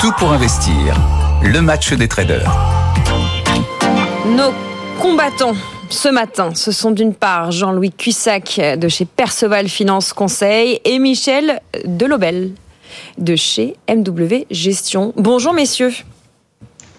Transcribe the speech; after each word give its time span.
Tout 0.00 0.12
pour 0.12 0.32
investir. 0.32 0.94
Le 1.42 1.60
match 1.60 1.92
des 1.92 2.06
traders. 2.06 2.56
Nos 4.26 4.52
combattants 5.00 5.56
ce 5.90 6.08
matin, 6.08 6.54
ce 6.54 6.70
sont 6.70 6.92
d'une 6.92 7.14
part 7.14 7.50
Jean-Louis 7.50 7.90
Cussac 7.90 8.60
de 8.76 8.88
chez 8.88 9.06
Perceval 9.06 9.68
Finance 9.68 10.12
Conseil 10.12 10.80
et 10.84 11.00
Michel 11.00 11.60
Delobel 11.84 12.52
de 13.16 13.34
chez 13.34 13.74
MW 13.88 14.44
Gestion. 14.50 15.12
Bonjour 15.16 15.52
messieurs. 15.52 15.92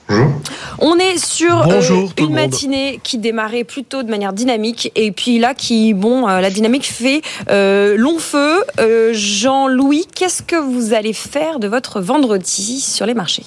Bonjour. 0.10 0.32
On 0.80 0.98
est 0.98 1.23
sur 1.23 1.62
euh, 1.62 1.66
Bonjour, 1.66 2.12
une 2.18 2.34
matinée 2.34 3.00
qui 3.04 3.20
démarrait 3.20 3.64
plutôt 3.64 4.02
de 4.02 4.10
manière 4.10 4.34
dynamique 4.34 4.92
et 4.96 5.12
puis 5.12 5.38
là 5.38 5.54
qui 5.54 5.93
bon 5.93 6.28
euh, 6.28 6.42
la 6.42 6.50
dynamique 6.50 6.86
fait 6.92 7.21
euh, 7.50 7.96
long 7.96 8.18
feu. 8.18 8.64
Euh, 8.80 9.11
Jean-Louis, 9.14 10.07
qu'est-ce 10.16 10.42
que 10.42 10.56
vous 10.56 10.93
allez 10.93 11.14
faire 11.14 11.60
de 11.60 11.68
votre 11.68 12.02
vendredi 12.02 12.82
sur 12.82 13.06
les 13.06 13.14
marchés? 13.14 13.46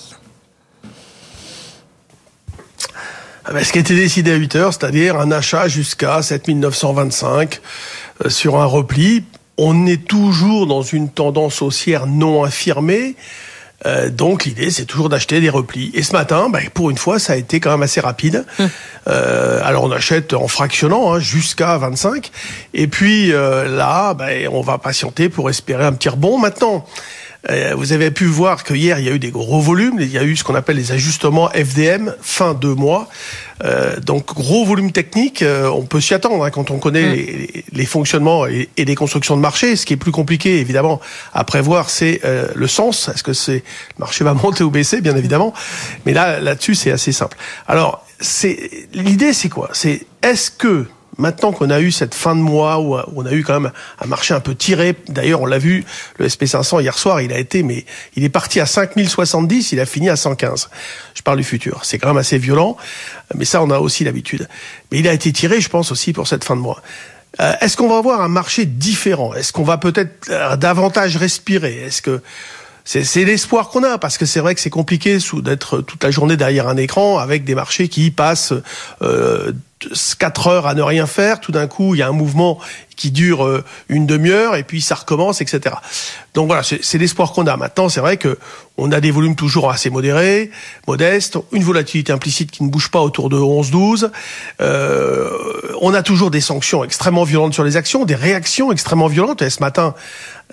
Ah 3.45 3.53
ben, 3.53 3.65
ce 3.65 3.73
qui 3.73 3.79
a 3.79 3.81
été 3.81 3.97
décidé 3.97 4.31
à 4.31 4.37
8 4.37 4.55
heures, 4.55 4.73
c'est-à-dire 4.73 5.19
un 5.19 5.33
achat 5.33 5.67
jusqu'à 5.67 6.23
7925 6.23 7.61
euh, 8.25 8.31
sur 8.31 8.61
un 8.61 8.67
repli. 8.67 9.25
On 9.59 9.87
est 9.87 10.07
toujours 10.07 10.69
dans 10.69 10.83
une 10.83 11.09
tendance 11.09 11.61
haussière 11.61 12.07
non 12.07 12.45
affirmée. 12.45 13.17
Euh, 13.87 14.11
donc 14.11 14.45
l'idée, 14.45 14.71
c'est 14.71 14.85
toujours 14.85 15.09
d'acheter 15.09 15.41
des 15.41 15.51
replis. 15.51 15.91
Et 15.95 16.03
ce 16.03 16.13
matin, 16.13 16.49
ben, 16.49 16.69
pour 16.73 16.91
une 16.91 16.99
fois, 16.99 17.19
ça 17.19 17.35
a 17.35 17.37
été 17.37 17.61
quand 17.61 17.71
même 17.71 17.83
assez 17.83 18.01
rapide. 18.01 18.45
Euh, 19.09 19.61
alors 19.65 19.85
on 19.85 19.91
achète 19.91 20.33
en 20.33 20.47
fractionnant 20.47 21.13
hein, 21.13 21.19
jusqu'à 21.19 21.77
25. 21.79 22.31
Et 22.75 22.87
puis 22.87 23.33
euh, 23.33 23.77
là, 23.77 24.15
ben, 24.15 24.49
on 24.53 24.61
va 24.61 24.79
patienter 24.79 25.29
pour 25.29 25.51
espérer 25.51 25.85
un 25.85 25.93
petit 25.93 26.09
rebond. 26.09 26.39
Maintenant, 26.39 26.87
vous 27.77 27.93
avez 27.93 28.11
pu 28.11 28.27
voir 28.27 28.63
que 28.63 28.73
hier 28.75 28.99
il 28.99 29.05
y 29.05 29.09
a 29.09 29.13
eu 29.13 29.19
des 29.19 29.31
gros 29.31 29.61
volumes. 29.61 29.99
Il 30.01 30.11
y 30.11 30.19
a 30.19 30.23
eu 30.23 30.37
ce 30.37 30.45
qu'on 30.45 30.55
appelle 30.55 30.77
les 30.77 30.93
ajustements 30.93 31.49
FDM 31.51 32.15
fin 32.21 32.55
de 32.55 32.69
mois. 32.69 33.09
Euh, 33.65 33.99
donc 34.01 34.27
gros 34.35 34.65
volume 34.65 34.93
technique. 34.93 35.43
euh, 35.43 35.69
on 35.69 35.83
peut 35.83 36.01
s'y 36.01 36.15
attendre 36.15 36.45
hein, 36.45 36.51
quand 36.51 36.71
on 36.71 36.79
connaît 36.79 37.15
les, 37.15 37.65
les 37.73 37.87
fonctionnements 37.87 38.47
et, 38.47 38.69
et 38.77 38.85
les 38.85 38.95
constructions 38.95 39.37
de 39.37 39.41
marché. 39.41 39.77
Ce 39.77 39.87
qui 39.87 39.95
est 39.95 39.97
plus 39.97 40.13
compliqué 40.13 40.59
évidemment 40.59 41.01
à 41.33 41.45
prévoir, 41.45 41.91
c'est 41.91 42.21
euh, 42.25 42.49
le 42.55 42.67
sens. 42.67 43.09
Est-ce 43.09 43.23
que 43.23 43.33
c'est 43.33 43.63
le 43.97 43.99
marché 43.99 44.25
va 44.25 44.35
monter 44.43 44.65
ou 44.65 44.71
baisser, 44.71 45.01
bien 45.01 45.17
évidemment. 45.17 45.53
Mais 46.07 46.13
là 46.13 46.41
là-dessus 46.41 46.75
c'est 46.75 46.91
assez 46.91 47.13
simple. 47.13 47.37
Alors 47.67 48.05
c'est 48.21 48.89
l'idée 48.93 49.33
c'est 49.33 49.49
quoi? 49.49 49.71
C'est 49.73 50.07
est-ce 50.23 50.51
que 50.51 50.87
Maintenant 51.19 51.53
qu'on 51.53 51.69
a 51.69 51.81
eu 51.81 51.93
cette 51.93 52.15
fin 52.15 52.35
de 52.35 52.41
mois 52.41 52.81
où 52.81 52.97
on 53.15 53.27
a 53.27 53.33
eu 53.33 53.45
quand 53.45 53.61
même 53.61 53.73
un 54.01 54.07
marché 54.07 54.33
un 54.33 54.41
peu 54.41 54.55
tiré, 54.55 54.97
d'ailleurs 55.09 55.43
on 55.43 55.47
l'a 55.47 55.59
vu, 55.59 55.85
le 56.19 56.27
SP500 56.27 56.81
hier 56.81 56.99
soir, 56.99 57.21
il 57.21 57.33
a 57.33 57.39
été, 57.39 57.63
mais 57.63 57.85
il 58.17 58.25
est 58.25 58.31
parti 58.31 58.61
à 58.61 58.67
5070, 58.67 59.73
il 59.73 59.81
a 59.81 59.87
fini 59.87 60.09
à 60.09 60.17
115. 60.17 60.71
Je 61.15 61.23
parle 61.23 61.37
du 61.37 61.45
futur, 61.45 61.85
c'est 61.85 61.99
quand 61.99 62.09
même 62.09 62.17
assez 62.17 62.39
violent, 62.39 62.79
mais 63.35 63.45
ça 63.45 63.63
on 63.63 63.71
a 63.71 63.79
aussi 63.79 64.05
l'habitude. 64.05 64.49
Mais 64.91 65.01
il 65.01 65.09
a 65.09 65.13
été 65.13 65.33
tiré, 65.33 65.61
je 65.61 65.69
pense 65.69 65.93
aussi 65.93 66.15
pour 66.15 66.27
cette 66.27 66.45
fin 66.45 66.57
de 66.57 66.63
mois. 66.63 66.83
Euh, 67.41 67.53
Est-ce 67.61 67.77
qu'on 67.77 67.89
va 67.89 67.99
avoir 67.99 68.21
un 68.21 68.29
marché 68.29 68.65
différent? 68.67 69.35
Est-ce 69.35 69.53
qu'on 69.53 69.65
va 69.65 69.79
peut-être 69.79 70.29
euh, 70.31 70.57
davantage 70.57 71.17
respirer? 71.17 71.85
Est-ce 71.85 72.03
que 72.03 72.23
c'est 72.85 73.25
l'espoir 73.25 73.69
qu'on 73.69 73.85
a? 73.85 73.99
Parce 73.99 74.19
que 74.19 74.27
c'est 74.27 74.41
vrai 74.41 74.55
que 74.55 74.61
c'est 74.61 74.71
compliqué 74.71 75.19
d'être 75.35 75.81
toute 75.81 76.03
la 76.03 76.11
journée 76.11 76.37
derrière 76.37 76.69
un 76.69 76.77
écran 76.77 77.19
avec 77.19 77.45
des 77.45 77.55
marchés 77.55 77.89
qui 77.89 78.11
passent 78.11 78.53
euh, 79.03 79.53
4 80.19 80.47
heures 80.47 80.67
à 80.67 80.75
ne 80.75 80.83
rien 80.83 81.07
faire. 81.07 81.41
Tout 81.41 81.53
d'un 81.53 81.67
coup, 81.67 81.95
il 81.95 81.99
y 81.99 82.03
a 82.03 82.09
un 82.09 82.13
mouvement 82.13 82.59
qui 82.97 83.11
dure 83.11 83.45
euh, 83.45 83.65
une 83.89 84.07
demi-heure 84.07 84.57
et 84.57 84.63
puis 84.63 84.81
ça 84.81 84.95
recommence, 84.95 85.41
etc. 85.41 85.75
Donc 86.35 86.47
voilà, 86.47 86.63
c'est 86.63 86.99
l'espoir 86.99 87.33
qu'on 87.33 87.47
a. 87.47 87.57
Maintenant, 87.57 87.89
c'est 87.89 88.01
vrai 88.01 88.17
que 88.17 88.39
on 88.79 88.91
a 88.91 89.01
des 89.01 89.11
volumes 89.11 89.37
toujours 89.37 89.71
assez 89.71 89.91
modérés, 89.91 90.51
modestes, 90.89 91.37
une 91.53 91.63
volatilité 91.63 92.13
implicite 92.13 92.51
qui 92.51 92.65
ne 92.65 92.71
bouge 92.71 92.91
pas 92.91 93.01
autour 93.01 93.29
de 93.29 93.37
11-12. 93.37 94.11
Euh, 94.61 95.31
on 95.81 95.93
a 95.93 96.03
toujours 96.03 96.31
des 96.31 96.41
sanctions 96.41 96.83
extrêmement 96.83 97.25
violentes 97.25 97.53
sur 97.53 97.65
les 97.65 97.77
actions, 97.77 98.05
des 98.05 98.15
réactions 98.15 98.73
extrêmement 98.73 99.09
violentes. 99.09 99.43
Et 99.43 99.51
ce 99.51 99.61
matin, 99.61 99.95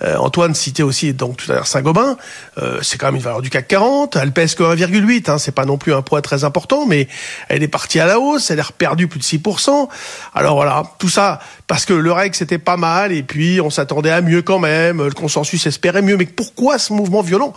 euh, 0.02 0.16
Antoine 0.16 0.54
citait 0.54 0.82
aussi 0.82 1.12
donc 1.12 1.36
tout 1.36 1.50
à 1.50 1.54
l'heure 1.54 1.66
Saint-Gobain. 1.66 2.16
Euh, 2.58 2.80
c'est 2.82 2.98
quand 2.98 3.06
même 3.06 3.16
une 3.16 3.22
valeur 3.22 3.42
du 3.42 3.50
CAC 3.50 3.68
40. 3.68 4.16
Elle 4.16 4.32
pèse 4.32 4.54
que 4.54 4.62
1,8. 4.62 5.30
Hein, 5.30 5.38
c'est 5.38 5.52
pas 5.52 5.64
non 5.64 5.78
plus 5.78 5.94
un 5.94 6.02
poids 6.02 6.22
très 6.22 6.44
important, 6.44 6.86
mais 6.86 7.08
elle 7.48 7.62
est 7.62 7.68
partie 7.68 8.00
à 8.00 8.06
la 8.06 8.18
hausse. 8.18 8.50
Elle 8.50 8.60
a 8.60 8.64
perdu 8.76 9.08
plus 9.08 9.19
de 9.20 9.24
6%. 9.24 9.88
Alors 10.34 10.56
voilà, 10.56 10.82
tout 10.98 11.08
ça 11.08 11.38
parce 11.66 11.84
que 11.84 11.92
le 11.92 12.10
REC 12.12 12.34
c'était 12.34 12.58
pas 12.58 12.76
mal 12.76 13.12
et 13.12 13.22
puis 13.22 13.60
on 13.60 13.70
s'attendait 13.70 14.10
à 14.10 14.20
mieux 14.20 14.42
quand 14.42 14.58
même. 14.58 15.02
Le 15.04 15.12
consensus 15.12 15.66
espérait 15.66 16.02
mieux. 16.02 16.16
Mais 16.16 16.26
pourquoi 16.26 16.78
ce 16.78 16.92
mouvement 16.92 17.22
violent? 17.22 17.54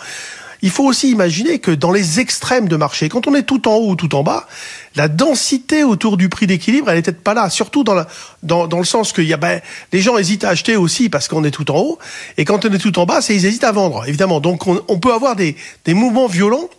Il 0.64 0.70
faut 0.70 0.86
aussi 0.86 1.12
imaginer 1.12 1.60
que 1.60 1.72
dans 1.72 1.92
les 1.92 2.22
extrêmes 2.22 2.70
de 2.70 2.78
marché, 2.78 3.10
quand 3.10 3.28
on 3.28 3.36
est 3.36 3.44
tout 3.44 3.68
en 3.68 3.76
haut 3.76 3.90
ou 3.90 3.96
tout 3.98 4.16
en 4.16 4.24
bas, 4.24 4.48
la 4.96 5.10
densité 5.10 5.84
autour 5.84 6.16
du 6.16 6.30
prix 6.30 6.48
d'équilibre, 6.48 6.90
elle 6.90 7.00
est 7.00 7.02
peut-être 7.02 7.22
pas 7.22 7.34
là. 7.34 7.50
Surtout 7.50 7.84
dans, 7.84 8.06
dans, 8.44 8.68
dans 8.68 8.78
le 8.78 8.86
sens 8.86 9.12
que 9.12 9.22
y 9.22 9.34
a, 9.34 9.38
ben, 9.38 9.60
les 9.92 10.00
gens 10.00 10.18
hésitent 10.18 10.46
à 10.46 10.50
acheter 10.50 10.78
aussi 10.78 11.10
parce 11.10 11.28
qu'on 11.28 11.44
est 11.44 11.52
tout 11.52 11.70
en 11.70 11.80
haut. 11.80 12.00
Et 12.38 12.46
quand 12.46 12.64
on 12.64 12.72
est 12.72 12.78
tout 12.78 12.98
en 12.98 13.06
bas, 13.06 13.22
c'est 13.22 13.36
ils 13.36 13.46
hésitent 13.46 13.66
à 13.66 13.74
vendre, 13.74 14.08
évidemment. 14.08 14.40
Donc 14.40 14.66
on, 14.66 14.82
on 14.88 15.00
peut 15.00 15.14
avoir 15.14 15.36
des, 15.36 15.58
des 15.84 15.94
mouvements 15.94 16.28
violents 16.28 16.70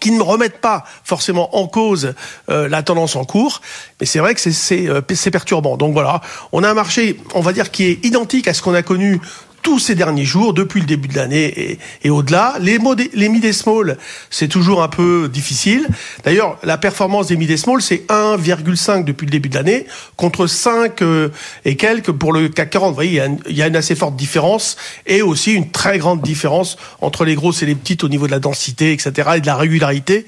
qui 0.00 0.10
ne 0.10 0.22
remettent 0.22 0.60
pas 0.60 0.84
forcément 1.02 1.56
en 1.56 1.66
cause 1.66 2.14
euh, 2.48 2.68
la 2.68 2.82
tendance 2.82 3.16
en 3.16 3.24
cours, 3.24 3.60
mais 4.00 4.06
c'est 4.06 4.18
vrai 4.18 4.34
que 4.34 4.40
euh, 4.48 5.02
c'est 5.14 5.30
perturbant. 5.30 5.76
Donc 5.76 5.92
voilà, 5.92 6.20
on 6.52 6.62
a 6.62 6.70
un 6.70 6.74
marché, 6.74 7.20
on 7.34 7.40
va 7.40 7.52
dire, 7.52 7.70
qui 7.70 7.84
est 7.84 8.04
identique 8.04 8.48
à 8.48 8.54
ce 8.54 8.62
qu'on 8.62 8.74
a 8.74 8.82
connu 8.82 9.20
tous 9.64 9.78
ces 9.78 9.94
derniers 9.94 10.26
jours, 10.26 10.52
depuis 10.52 10.80
le 10.80 10.86
début 10.86 11.08
de 11.08 11.16
l'année 11.16 11.46
et, 11.56 11.78
et 12.04 12.10
au-delà. 12.10 12.54
Les, 12.60 12.78
les 13.14 13.28
mid 13.28 13.44
et 13.44 13.52
small, 13.54 13.96
c'est 14.30 14.46
toujours 14.46 14.82
un 14.82 14.88
peu 14.88 15.28
difficile. 15.28 15.88
D'ailleurs, 16.22 16.58
la 16.62 16.76
performance 16.76 17.28
des 17.28 17.36
mid 17.36 17.50
et 17.50 17.56
small, 17.56 17.80
c'est 17.80 18.04
1,5 18.08 19.04
depuis 19.04 19.24
le 19.24 19.30
début 19.30 19.48
de 19.48 19.54
l'année, 19.54 19.86
contre 20.16 20.46
5 20.46 21.00
euh, 21.00 21.30
et 21.64 21.76
quelques 21.76 22.12
pour 22.12 22.32
le 22.32 22.50
CAC 22.50 22.70
40. 22.70 22.90
Vous 22.90 22.94
voyez, 22.94 23.10
il 23.10 23.16
y, 23.16 23.20
a 23.20 23.26
une, 23.26 23.38
il 23.48 23.56
y 23.56 23.62
a 23.62 23.66
une 23.66 23.76
assez 23.76 23.94
forte 23.94 24.16
différence, 24.16 24.76
et 25.06 25.22
aussi 25.22 25.54
une 25.54 25.70
très 25.70 25.98
grande 25.98 26.20
différence 26.20 26.76
entre 27.00 27.24
les 27.24 27.34
grosses 27.34 27.62
et 27.62 27.66
les 27.66 27.74
petites 27.74 28.04
au 28.04 28.08
niveau 28.08 28.26
de 28.26 28.32
la 28.32 28.40
densité, 28.40 28.92
etc., 28.92 29.30
et 29.36 29.40
de 29.40 29.46
la 29.46 29.56
régularité. 29.56 30.26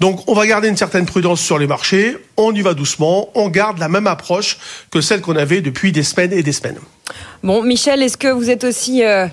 Donc, 0.00 0.28
on 0.28 0.34
va 0.34 0.46
garder 0.46 0.68
une 0.68 0.76
certaine 0.76 1.06
prudence 1.06 1.40
sur 1.40 1.58
les 1.58 1.66
marchés, 1.66 2.18
on 2.36 2.54
y 2.54 2.60
va 2.60 2.74
doucement, 2.74 3.30
on 3.34 3.48
garde 3.48 3.78
la 3.78 3.88
même 3.88 4.06
approche 4.06 4.58
que 4.90 5.00
celle 5.00 5.22
qu'on 5.22 5.36
avait 5.36 5.62
depuis 5.62 5.92
des 5.92 6.02
semaines 6.02 6.34
et 6.34 6.42
des 6.42 6.52
semaines. 6.52 6.78
Bon, 7.42 7.62
Michel, 7.62 8.02
est-ce 8.02 8.16
que 8.16 8.28
vous 8.28 8.50
êtes 8.50 8.64
aussi 8.64 9.04
euh, 9.04 9.26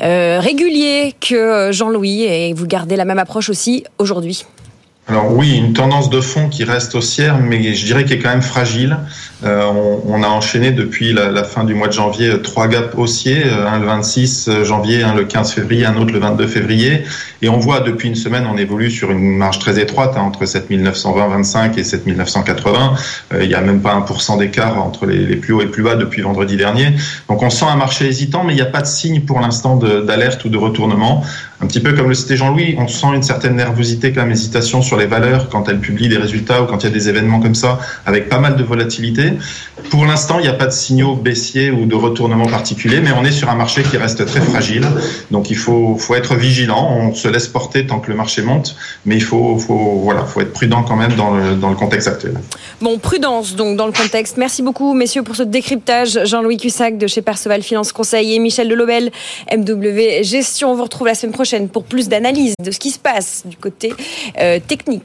euh, 0.00 0.40
régulier 0.40 1.14
que 1.20 1.34
euh, 1.34 1.72
Jean-Louis 1.72 2.22
et 2.22 2.52
vous 2.52 2.66
gardez 2.66 2.96
la 2.96 3.04
même 3.04 3.18
approche 3.18 3.48
aussi 3.50 3.84
aujourd'hui? 3.98 4.44
Alors 5.08 5.32
oui, 5.32 5.54
une 5.54 5.72
tendance 5.72 6.10
de 6.10 6.20
fond 6.20 6.48
qui 6.48 6.64
reste 6.64 6.96
haussière, 6.96 7.38
mais 7.38 7.74
je 7.74 7.84
dirais 7.84 8.04
qu'elle 8.04 8.18
est 8.18 8.22
quand 8.22 8.30
même 8.30 8.42
fragile. 8.42 8.98
Euh, 9.44 9.70
on, 10.06 10.22
a 10.22 10.28
enchaîné 10.28 10.70
depuis 10.70 11.12
la, 11.12 11.44
fin 11.44 11.64
du 11.64 11.74
mois 11.74 11.88
de 11.88 11.92
janvier 11.92 12.30
euh, 12.30 12.38
trois 12.38 12.68
gaps 12.68 12.94
haussiers, 12.96 13.42
euh, 13.44 13.68
un 13.68 13.78
le 13.78 13.86
26 13.86 14.62
janvier, 14.64 15.02
un 15.02 15.14
le 15.14 15.24
15 15.24 15.52
février, 15.52 15.84
un 15.84 15.96
autre 15.96 16.12
le 16.12 16.18
22 16.18 16.46
février. 16.46 17.02
Et 17.42 17.50
on 17.50 17.58
voit 17.58 17.80
depuis 17.80 18.08
une 18.08 18.14
semaine, 18.14 18.46
on 18.50 18.56
évolue 18.56 18.90
sur 18.90 19.10
une 19.10 19.36
marge 19.36 19.58
très 19.58 19.78
étroite 19.78 20.14
hein, 20.16 20.22
entre 20.22 20.44
7920-25 20.44 21.78
et 21.78 21.84
7980. 21.84 22.94
Euh, 23.34 23.42
il 23.42 23.48
n'y 23.48 23.54
a 23.54 23.60
même 23.60 23.82
pas 23.82 23.94
1% 23.98 24.38
d'écart 24.38 24.82
entre 24.82 25.04
les, 25.04 25.26
les 25.26 25.36
plus 25.36 25.52
hauts 25.52 25.60
et 25.60 25.66
plus 25.66 25.82
bas 25.82 25.96
depuis 25.96 26.22
vendredi 26.22 26.56
dernier. 26.56 26.92
Donc 27.28 27.42
on 27.42 27.50
sent 27.50 27.66
un 27.66 27.76
marché 27.76 28.06
hésitant, 28.06 28.42
mais 28.42 28.54
il 28.54 28.56
n'y 28.56 28.62
a 28.62 28.66
pas 28.66 28.80
de 28.80 28.86
signe 28.86 29.20
pour 29.20 29.40
l'instant 29.40 29.76
d'alerte 29.76 30.44
ou 30.46 30.48
de 30.48 30.56
retournement. 30.56 31.22
Un 31.60 31.66
petit 31.66 31.80
peu 31.80 31.94
comme 31.94 32.08
le 32.08 32.14
citait 32.14 32.36
Jean-Louis, 32.36 32.76
on 32.78 32.86
sent 32.86 33.06
une 33.14 33.22
certaine 33.22 33.56
nervosité, 33.56 34.12
quand 34.12 34.22
même 34.22 34.32
hésitation 34.32 34.82
sur 34.82 34.98
les 34.98 35.06
valeurs 35.06 35.48
quand 35.48 35.68
elles 35.68 35.80
publient 35.80 36.08
des 36.08 36.18
résultats 36.18 36.62
ou 36.62 36.66
quand 36.66 36.82
il 36.82 36.84
y 36.84 36.90
a 36.90 36.92
des 36.92 37.08
événements 37.08 37.40
comme 37.40 37.54
ça, 37.54 37.78
avec 38.04 38.28
pas 38.28 38.38
mal 38.38 38.56
de 38.56 38.62
volatilité. 38.62 39.25
Pour 39.90 40.04
l'instant, 40.04 40.38
il 40.38 40.42
n'y 40.42 40.48
a 40.48 40.54
pas 40.54 40.66
de 40.66 40.72
signaux 40.72 41.14
baissiers 41.14 41.70
ou 41.70 41.86
de 41.86 41.94
retournement 41.94 42.46
particulier, 42.46 43.00
mais 43.00 43.12
on 43.12 43.24
est 43.24 43.32
sur 43.32 43.48
un 43.48 43.54
marché 43.54 43.82
qui 43.82 43.96
reste 43.96 44.24
très 44.26 44.40
fragile. 44.40 44.86
Donc 45.30 45.50
il 45.50 45.56
faut, 45.56 45.96
faut 45.96 46.14
être 46.14 46.34
vigilant. 46.34 46.88
On 46.90 47.14
se 47.14 47.28
laisse 47.28 47.48
porter 47.48 47.86
tant 47.86 48.00
que 48.00 48.10
le 48.10 48.16
marché 48.16 48.42
monte, 48.42 48.76
mais 49.04 49.16
il 49.16 49.22
faut, 49.22 49.58
faut, 49.58 50.00
voilà, 50.02 50.24
faut 50.24 50.40
être 50.40 50.52
prudent 50.52 50.82
quand 50.82 50.96
même 50.96 51.14
dans 51.14 51.34
le, 51.34 51.54
dans 51.54 51.70
le 51.70 51.76
contexte 51.76 52.08
actuel. 52.08 52.34
Bon, 52.80 52.98
prudence 52.98 53.54
donc 53.54 53.76
dans 53.76 53.86
le 53.86 53.92
contexte. 53.92 54.36
Merci 54.36 54.62
beaucoup, 54.62 54.94
messieurs, 54.94 55.22
pour 55.22 55.36
ce 55.36 55.42
décryptage. 55.42 56.18
Jean-Louis 56.24 56.56
Cussac 56.56 56.98
de 56.98 57.06
chez 57.06 57.22
Perceval 57.22 57.62
Finance 57.62 57.92
Conseil 57.92 58.34
et 58.34 58.38
Michel 58.38 58.68
Delobel, 58.68 59.10
MW 59.54 60.22
Gestion. 60.22 60.72
On 60.72 60.74
vous 60.74 60.84
retrouve 60.84 61.06
la 61.06 61.14
semaine 61.14 61.32
prochaine 61.32 61.68
pour 61.68 61.84
plus 61.84 62.08
d'analyse 62.08 62.54
de 62.62 62.70
ce 62.70 62.78
qui 62.78 62.90
se 62.90 62.98
passe 62.98 63.42
du 63.44 63.56
côté 63.56 63.92
euh, 64.40 64.58
technique. 64.66 65.02